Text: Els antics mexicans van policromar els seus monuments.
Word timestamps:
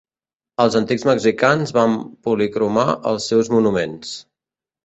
Els 0.63 0.77
antics 0.79 1.03
mexicans 1.09 1.75
van 1.79 1.93
policromar 2.29 2.87
els 3.13 3.29
seus 3.33 3.55
monuments. 3.59 4.19